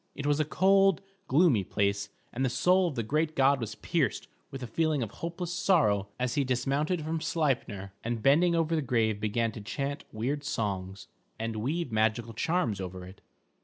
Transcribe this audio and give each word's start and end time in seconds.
It 0.15 0.25
was 0.25 0.39
a 0.39 0.45
cold, 0.45 1.03
gloomy 1.27 1.63
place, 1.63 2.09
and 2.33 2.43
the 2.43 2.49
soul 2.49 2.87
of 2.87 2.95
the 2.95 3.03
great 3.03 3.35
god 3.35 3.59
was 3.61 3.75
pierced 3.75 4.27
with 4.49 4.63
a 4.63 4.65
feeling 4.65 5.03
of 5.03 5.11
hopeless 5.11 5.53
sorrow 5.53 6.07
as 6.19 6.33
he 6.33 6.43
dismounted 6.43 7.03
from 7.03 7.21
Sleipner, 7.21 7.93
and 8.03 8.23
bending 8.23 8.55
over 8.55 8.75
the 8.75 8.81
grave 8.81 9.19
began 9.19 9.51
to 9.51 9.61
chant 9.61 10.03
weird 10.11 10.43
songs, 10.43 11.07
and 11.37 11.55
weave 11.57 11.91
magical 11.91 12.33
charms 12.33 12.81
over 12.81 13.05
it. 13.05 13.21